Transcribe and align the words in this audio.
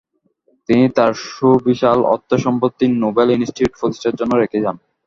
তিনি 0.69 0.85
তার 0.97 1.11
সুবিশাল 1.29 1.99
অর্থ 2.13 2.29
সম্পত্তি 2.45 2.85
নোবেল 3.03 3.27
ইনস্টিটিউট 3.31 3.73
প্রতিষ্ঠার 3.79 4.17
জন্য 4.19 4.31
রেখে 4.35 4.59
যান। 4.63 4.75